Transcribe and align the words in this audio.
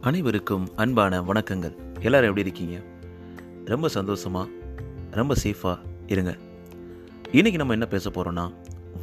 அனைவருக்கும் 0.00 0.68
அன்பான 0.76 1.22
வணக்கங்கள். 1.22 1.72
எல்லாரும் 2.00 2.28
எப்படி 2.28 2.40
இருக்கீங்க? 2.40 2.76
ரொம்ப 3.64 3.88
சந்தோஷமா 3.94 4.50
ரொம்ப 5.10 5.34
சேஃபாக 5.42 5.78
இருங்க. 6.06 6.36
இன்னைக்கு 7.32 7.58
நம்ம 7.58 7.72
என்ன 7.72 7.86
பேச 7.86 8.10
போகிறோன்னா 8.10 8.52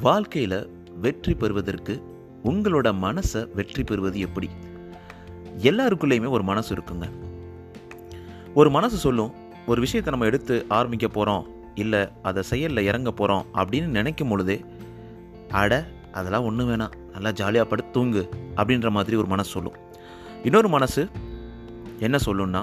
வாழ்க்கையில் 0.02 0.70
வெற்றி 1.00 1.34
பெறுவதற்கு 1.34 2.02
உங்களோட 2.44 2.94
மனசை 3.06 3.50
வெற்றி 3.54 3.84
பெறுவது 3.84 4.20
எப்படி? 4.20 4.50
எல்லாருக்குள்ளேயுமே 5.58 6.30
ஒரு 6.30 6.44
மனசு 6.44 6.76
இருக்குங்க. 6.76 7.10
ஒரு 8.54 8.70
மனசு 8.70 8.98
சொல்லும் 8.98 9.34
ஒரு 9.66 9.80
விஷயத்தை 9.80 10.14
நம்ம 10.14 10.30
எடுத்து 10.32 10.66
ஆரம்பிக்க 10.70 11.08
போகிறோம் 11.08 11.48
இல்லை 11.76 12.08
அதை 12.22 12.44
செயலில் 12.44 12.86
இறங்க 12.86 13.12
போகிறோம் 13.12 13.46
அப்படின்னு 13.54 13.86
நினைக்கும் 13.86 14.28
பொழுதே 14.28 14.66
அட 15.52 15.88
அதெல்லாம் 16.12 16.44
ஒன்றும் 16.44 16.70
வேணாம். 16.70 16.96
நல்லா 17.12 17.32
ஜாலியாக 17.32 17.70
படுத்து 17.70 17.92
தூங்கு 17.92 18.30
அப்படின்ற 18.56 18.90
மாதிரி 18.90 19.18
ஒரு 19.18 19.28
மனசு 19.28 19.50
சொல்லும். 19.50 19.84
இன்னொரு 20.46 20.70
மனசு 20.70 21.08
என்ன 22.00 22.18
சொல்லும்னா 22.26 22.60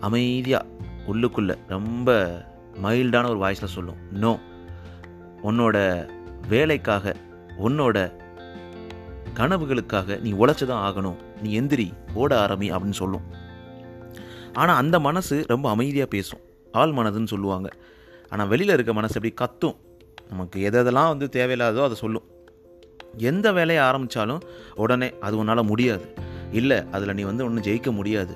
அமைதியாக 0.00 0.66
உள்ளுக்குள்ளே 1.10 1.54
ரொம்ப 1.68 2.10
மைல்டான 2.82 3.28
ஒரு 3.28 3.40
வாய்ஸில் 3.42 3.74
சொல்லும். 3.74 3.98
நோ 4.22 4.38
உன்னோட 5.42 5.76
வேலைக்காக 6.48 7.14
உன்னோட 7.66 7.96
கனவுகளுக்காக 9.34 10.18
நீ 10.20 10.32
உழைச்சி 10.32 10.66
தான் 10.66 10.84
ஆகணும். 10.88 11.18
நீ 11.42 11.60
எந்திரி 11.60 11.92
ஓட 12.14 12.46
ஆரம்பி 12.46 12.70
அப்படின்னு 12.74 12.98
சொல்லும். 13.02 13.26
ஆனால் 14.52 14.76
அந்த 14.76 14.98
மனசு 15.08 15.44
ரொம்ப 15.46 15.68
அமைதியாக 15.70 16.10
பேசும். 16.10 16.42
ஆள் 16.72 16.90
மனதுன்னு 16.90 17.32
சொல்லுவாங்க. 17.34 17.70
ஆனால் 18.28 18.48
வெளியில் 18.48 18.74
இருக்க 18.74 18.92
மனசு 18.92 19.14
எப்படி 19.14 19.34
கத்தும்? 19.34 19.76
நமக்கு 20.28 20.70
எதெல்லாம் 20.70 21.12
வந்து 21.12 21.28
தேவையில்லாதோ 21.32 21.84
அதை 21.88 21.98
சொல்லும். 22.04 22.26
எந்த 23.16 23.52
வேலையை 23.52 23.84
ஆரம்பித்தாலும் 23.84 24.42
உடனே 24.74 25.10
அது 25.20 25.36
உன்னால் 25.36 25.70
முடியாது. 25.72 26.26
இல்லை 26.52 26.78
அதில் 26.92 27.14
நீ 27.14 27.22
வந்து 27.22 27.44
ஒன்றும் 27.44 27.66
ஜெயிக்க 27.68 27.92
முடியாது. 27.92 28.34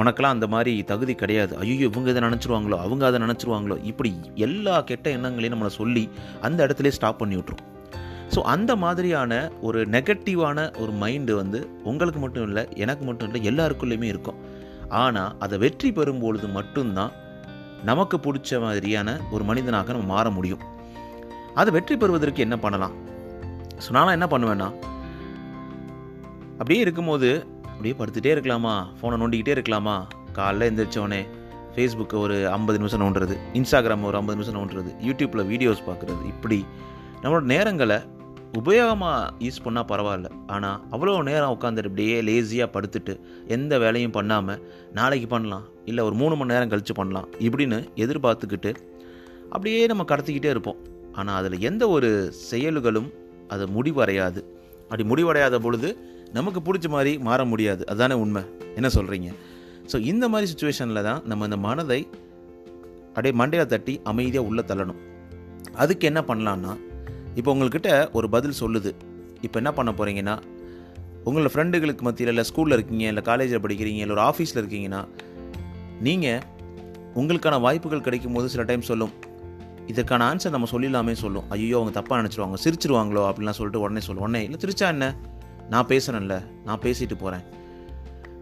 உனக்கெல்லாம் 0.00 0.34
அந்த 0.36 0.46
மாதிரி 0.46 0.72
தகுதி 0.82 1.14
கிடையாது. 1.14 1.56
ஐயோ 1.56 1.74
இவங்க 1.90 2.10
இதை 2.10 2.22
நினச்சிருவாங்களோ 2.22 2.76
அவங்க 2.84 3.06
அதை 3.06 3.18
நினச்சிருவாங்களோ? 3.20 3.76
இப்படி 3.84 4.10
எல்லா 4.34 4.74
கெட்ட 4.80 5.10
எண்ணங்களையும் 5.10 5.54
நம்மளை 5.54 5.72
சொல்லி 5.80 6.08
அந்த 6.40 6.66
இடத்துல 6.66 6.88
ஸ்டாப் 6.88 7.18
பண்ணி 7.18 7.36
விட்ரும் 7.36 7.64
ஸோ 8.34 8.40
அந்த 8.54 8.76
மாதிரியான 8.76 9.32
ஒரு 9.60 9.80
நெகட்டிவான 9.86 10.58
ஒரு 10.82 10.92
மைண்டு 11.02 11.32
வந்து 11.32 11.58
உங்களுக்கு 11.84 12.20
மட்டும் 12.20 12.46
இல்லை 12.48 12.68
எனக்கு 12.74 13.04
மட்டும் 13.04 13.28
இல்லை 13.28 13.40
எல்லாருக்குள்ளேயுமே 13.50 14.08
இருக்கும். 14.12 14.40
ஆனால் 14.88 15.36
அதை 15.38 15.58
வெற்றி 15.58 15.92
பெறும்பொழுது 15.92 16.48
மட்டும்தான் 16.48 17.12
நமக்கு 17.84 18.16
பிடிச்ச 18.16 18.60
மாதிரியான 18.60 19.18
ஒரு 19.30 19.44
மனிதனாக 19.44 19.92
நம்ம 19.92 20.12
மாற 20.14 20.30
முடியும். 20.30 20.64
அதை 21.54 21.72
வெற்றி 21.72 21.96
பெறுவதற்கு 21.96 22.44
என்ன 22.46 22.56
பண்ணலாம்? 22.56 22.94
ஸோ 23.84 23.90
நானும் 23.90 24.16
என்ன 24.16 24.26
பண்ணுவேன்னா 24.32 24.68
அப்படியே 26.58 26.80
இருக்கும்போது 26.80 27.28
அப்படியே 27.62 27.94
படுத்துகிட்டே 27.98 28.34
இருக்கலாமா? 28.36 28.74
ஃபோனை 28.98 29.16
நோண்டிக்கிட்டே 29.22 29.54
இருக்கலாமா? 29.56 29.96
காலைல 30.36 30.68
எந்திரிச்சோடனே 30.70 31.20
ஃபேஸ்புக்கை 31.74 32.18
ஒரு 32.24 32.36
ஐம்பது 32.48 32.78
நிமிஷம் 32.78 33.02
நோண்டுறது 33.02 33.34
இன்ஸ்டாகிராம் 33.58 34.06
ஒரு 34.10 34.16
ஐம்பது 34.20 34.36
நிமிஷம் 34.38 34.56
நோண்டுறது 34.58 34.90
யூடியூப்பில் 35.06 35.48
வீடியோஸ் 35.52 35.82
பார்க்குறது 35.88 36.22
இப்படி 36.32 36.58
நம்மளோட 37.22 37.44
நேரங்களை 37.54 37.98
உபயோகமாக 38.60 39.30
யூஸ் 39.38 39.62
பண்ணால் 39.64 39.88
பரவாயில்ல. 39.92 40.28
ஆனால் 40.46 40.78
அவ்வளோ 40.90 41.14
நேரம் 41.22 41.54
உட்காந்துட்டு 41.56 41.90
அப்படியே 41.90 42.16
லேசியாக 42.28 42.68
படுத்துட்டு 42.76 43.14
எந்த 43.56 43.78
வேலையும் 43.78 44.14
பண்ணாமல் 44.18 44.60
நாளைக்கு 44.92 45.26
பண்ணலாம் 45.26 45.64
இல்லை 45.84 46.04
ஒரு 46.04 46.14
மூணு 46.14 46.36
மணி 46.36 46.52
நேரம் 46.52 46.68
கழித்து 46.68 46.94
பண்ணலாம் 46.94 47.28
இப்படின்னு 47.46 47.78
எதிர்பார்த்துக்கிட்டு 48.04 48.72
அப்படியே 49.50 49.86
நம்ம 49.86 50.04
கடத்திக்கிட்டே 50.08 50.52
இருப்போம். 50.54 50.80
ஆனால் 51.12 51.38
அதில் 51.40 51.64
எந்த 51.70 51.84
ஒரு 51.88 52.10
செயல்களும் 52.50 53.10
அது 53.48 53.66
முடிவடையாது. 53.66 54.40
அப்படி 54.88 55.04
முடிவடையாத 55.12 55.58
பொழுது 55.58 55.90
நமக்கு 56.36 56.60
பிடிச்ச 56.66 56.86
மாதிரி 56.94 57.12
மாற 57.26 57.40
முடியாது. 57.52 57.82
அதுதானே 57.90 58.16
உண்மை. 58.24 58.42
என்ன 58.78 58.88
சொல்கிறீங்க 58.96 59.28
ஸோ 59.90 59.96
இந்த 60.10 60.24
மாதிரி 60.32 60.46
சுச்சுவேஷனில் 60.52 61.06
தான் 61.08 61.20
நம்ம 61.30 61.44
இந்த 61.48 61.58
மனதை 61.66 62.00
அப்படியே 63.14 63.34
மண்டையில் 63.40 63.70
தட்டி 63.72 63.94
அமைதியாக 64.10 64.48
உள்ளே 64.48 64.62
தள்ளணும். 64.70 65.00
அதுக்கு 65.82 66.04
என்ன 66.10 66.20
பண்ணலான்னா 66.30 66.72
இப்போ 67.38 67.50
உங்கள்கிட்ட 67.54 67.90
ஒரு 68.18 68.26
பதில் 68.34 68.58
சொல்லுது. 68.62 68.90
இப்போ 69.46 69.56
என்ன 69.62 69.70
பண்ண 69.78 69.90
போகிறீங்கன்னா 69.98 70.34
உங்களோட 71.28 71.50
ஃப்ரெண்டுகளுக்கு 71.52 72.04
மத்தியில் 72.06 72.32
இல்லை 72.32 72.44
ஸ்கூலில் 72.50 72.76
இருக்கீங்க 72.76 73.04
இல்லை 73.12 73.22
காலேஜில் 73.28 73.62
படிக்கிறீங்க 73.64 74.02
இல்லை 74.04 74.14
ஒரு 74.16 74.24
ஆஃபீஸில் 74.30 74.60
இருக்கீங்கன்னா 74.62 75.00
நீங்கள் 76.06 76.42
உங்களுக்கான 77.20 77.60
வாய்ப்புகள் 77.66 78.04
கிடைக்கும் 78.06 78.36
போது 78.36 78.46
சில 78.54 78.64
டைம் 78.70 78.84
சொல்லும். 78.90 79.14
இதற்கான 79.92 80.22
ஆன்சர் 80.30 80.54
நம்ம 80.54 80.68
சொல்லிடலாமே 80.74 81.14
சொல்லும். 81.24 81.46
ஐயோ 81.54 81.76
அவங்க 81.80 81.92
தப்பாக 81.98 82.18
நினச்சிருவாங்க 82.20 82.58
சிரிச்சிருவாங்களோ 82.64 83.24
அப்படின்லாம் 83.28 83.58
சொல்லிட்டு 83.60 83.82
உடனே 83.84 84.02
சொல்லும். 84.06 84.24
உடனே 84.26 84.42
இல்லை 84.46 84.60
சிரிச்சா 84.64 84.88
என்ன? 84.94 85.08
நான் 85.70 85.86
பேசுகிறேன்ல 85.86 86.44
நான் 86.64 86.78
பேசிட்டு 86.78 87.16
போகிறேன் 87.18 87.44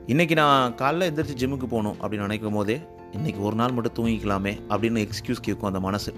இன்றைக்கி 0.06 0.34
நான் 0.34 0.74
காலைல 0.74 1.08
எந்திரிச்சு 1.10 1.36
ஜிம்முக்கு 1.36 1.66
போகணும் 1.66 1.96
அப்படின்னு 2.02 2.26
நினைக்கும் 2.28 2.52
போதே 2.52 2.80
இன்றைக்கி 3.12 3.40
ஒரு 3.40 3.56
நாள் 3.56 3.72
மட்டும் 3.72 3.94
தூங்கிக்கலாமே 3.96 4.52
அப்படின்னு 4.68 5.00
எக்ஸ்கியூஸ் 5.04 5.40
கேட்கும் 5.40 5.64
அந்த 5.64 5.80
மனசு. 5.80 6.14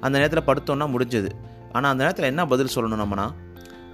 அந்த 0.00 0.18
நேரத்தில் 0.18 0.46
படுத்தோன்னா 0.46 0.86
முடிஞ்சது. 0.86 1.30
ஆனால் 1.72 1.90
அந்த 1.90 2.02
நேரத்தில் 2.02 2.24
என்ன 2.24 2.46
பதில் 2.46 2.74
சொல்லணும் 2.74 3.02
நம்மனா? 3.02 3.32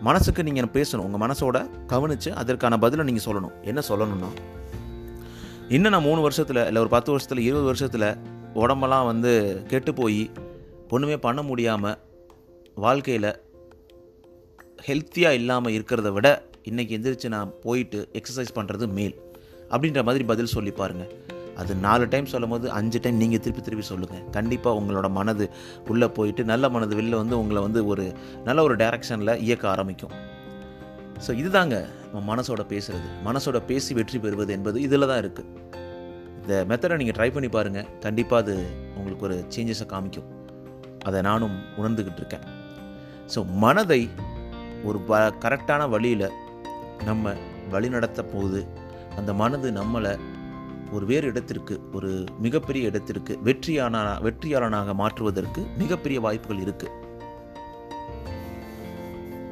மனசுக்கு 0.00 0.42
நீங்கள் 0.42 0.64
பேசணும். 0.64 1.06
உங்கள் 1.08 1.30
மனசோட 1.30 1.86
கவனித்து 1.86 2.34
அதற்கான 2.34 2.78
பதிலை 2.78 3.04
நீங்கள் 3.04 3.25
சொல்லணும். 3.25 3.62
என்ன 3.62 3.82
சொல்லணும்னா? 3.88 4.31
இன்னும் 5.69 5.92
நான் 5.92 6.02
மூணு 6.02 6.20
வருஷத்தில் 6.20 6.66
இல்லை 6.66 6.81
ஒரு 6.82 6.88
பத்து 6.88 7.10
வருஷத்தில் 7.10 7.38
இருபது 7.38 7.64
வருஷத்தில் 7.64 8.16
உடம்பெல்லாம் 8.54 9.06
வந்து 9.06 9.62
கெட்டு 9.69 9.94
போய் 9.94 10.31
ஒன்றுமே 10.88 11.16
பண்ண 11.16 11.42
முடியாமல் 11.42 11.98
வாழ்க்கையில் 12.75 13.42
ஹெல்த்தியாக 14.86 15.31
இல்லாமல் 15.31 15.72
இருக்கிறத 15.72 16.12
விட 16.12 16.42
இன்றைக்கி 16.69 16.92
எந்திரிச்சு 16.97 17.28
நான் 17.34 17.50
போயிட்டு 17.64 17.98
எக்ஸசைஸ் 18.19 18.52
பண்ணுறது 18.58 18.84
மேல். 18.98 19.14
அப்படின்ற 19.72 20.00
மாதிரி 20.08 20.25
பதில் 20.30 20.50
சொல்லி 20.54 20.72
பாருங்கள் 20.78 21.10
அது 21.60 21.72
நாலு 21.86 22.04
டைம் 22.12 22.28
சொல்லும் 22.32 22.52
போது 22.52 22.66
அஞ்சு 22.76 22.98
டைம் 23.04 23.19
நீங்கள் 23.22 23.42
திருப்பி 23.44 23.62
திருப்பி 23.66 23.84
சொல்லுங்கள் 23.88 24.22
கண்டிப்பாக 24.36 24.78
உங்களோட 24.80 25.08
மனது 25.19 25.44
உள்ளே 25.92 26.06
போயிட்டு 26.16 26.42
நல்ல 26.50 26.69
மனது 26.75 26.94
வெளில 26.98 27.19
வந்து 27.22 27.36
உங்களை 27.41 27.60
வந்து 27.66 27.80
ஒரு 27.92 28.04
நல்ல 28.47 28.62
ஒரு 28.69 28.76
டைரக்ஷனில் 28.82 29.32
இயக்க 29.47 29.64
ஆரம்பிக்கும். 29.72 30.14
ஸோ 31.25 31.32
இதுதாங்க 31.41 31.76
நம்ம 32.12 32.22
மனசோட 32.32 32.64
பேசுகிறது 32.72 33.10
மனசோட 33.28 33.60
பேசி 33.70 33.94
வெற்றி 33.98 34.20
பெறுவது 34.25 34.54
என்பது 34.56 34.81
இதில் 34.86 35.08
தான் 35.10 35.20
இருக்குது 35.25 35.50
இந்த 36.38 36.54
மெத்தடை 36.70 36.98
நீங்கள் 37.02 37.16
ட்ரை 37.19 37.28
பண்ணி 37.34 37.50
பாருங்கள் 37.56 37.91
கண்டிப்பாக 38.06 38.42
அது 38.44 38.54
உங்களுக்கு 38.98 39.26
ஒரு 39.28 39.36
சேஞ்சஸை 39.56 39.88
காமிக்கும். 39.92 40.31
அதை 41.08 41.20
நானும் 41.28 41.58
உணர்ந்துக்கிட்டு 41.81 42.22
இருக்கேன். 42.22 42.46
ஸோ 43.34 43.42
மனதை 43.64 44.02
ஒரு 44.88 44.98
ப 45.08 45.20
கரெக்டான 45.44 45.82
வழியில் 45.92 46.26
நம்ம 47.04 47.32
வழி 47.70 47.88
நடத்த 47.88 48.25
போது 48.25 48.66
அந்த 49.16 49.34
மனது 49.34 49.70
நம்மளை 49.70 50.19
ஒரு 50.92 51.06
வேறு 51.06 51.26
இடத்திற்கு 51.26 51.81
ஒரு 51.92 52.25
மிகப்பெரிய 52.41 52.87
இடத்திற்கு 52.87 53.38
வெற்றியான 53.42 54.19
வெற்றியாளனாக 54.22 54.94
மாற்றுவதற்கு 54.94 55.66
மிகப்பெரிய 55.78 56.20
வாய்ப்புகள் 56.20 56.60
இருக்கு. 56.60 56.88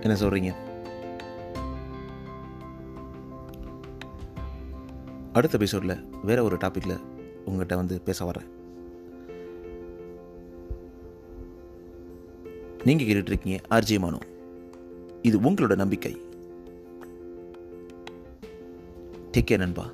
என்ன 0.00 0.16
சொல்றீங்க? 0.20 0.52
அடுத்த 5.32 5.56
எபிசோடில் 5.56 6.04
வேற 6.22 6.42
ஒரு 6.42 6.56
டாப்பிக்கில் 6.56 7.00
உங்கள்கிட்ட 7.46 7.74
வந்து 7.74 8.00
பேச 8.00 8.24
வரேன் 8.24 8.50
நீங்கள் 12.84 13.06
கேட்டுட்டு 13.06 13.32
இருக்கீங்க 13.32 13.60
ஆர்ஜே 13.70 13.98
மானோ. 13.98 14.20
இது 15.22 15.40
உங்களோட 15.40 15.76
நம்பிக்கை. 15.76 16.20
டேக் 19.36 19.50
கேர் 19.50 19.64
நண்பா. 19.64 19.84